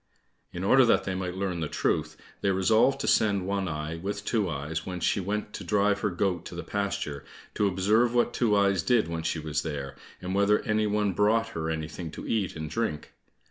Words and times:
In 0.51 0.63
order 0.63 0.83
that 0.83 1.03
they 1.03 1.13
might 1.13 1.35
learn 1.37 1.59
the 1.59 1.67
truth, 1.67 2.17
they 2.41 2.49
resolved 2.49 2.99
to 3.01 3.07
send 3.07 3.45
One 3.45 3.67
eye 3.67 3.97
with 3.97 4.25
Two 4.25 4.49
eyes 4.49 4.83
when 4.83 4.99
she 4.99 5.19
went 5.19 5.53
to 5.53 5.63
drive 5.63 5.99
her 5.99 6.09
goat 6.09 6.43
to 6.45 6.55
the 6.55 6.63
pasture, 6.63 7.23
to 7.53 7.67
observe 7.67 8.15
what 8.15 8.33
Two 8.33 8.55
eyes 8.55 8.81
did 8.81 9.07
when 9.07 9.21
she 9.21 9.37
was 9.37 9.61
there, 9.61 9.95
and 10.19 10.33
whether 10.33 10.57
any 10.63 10.87
one 10.87 11.13
brought 11.13 11.49
her 11.49 11.69
anything 11.69 12.09
to 12.13 12.25
eat 12.27 12.55
and 12.55 12.67
drink. 12.67 13.13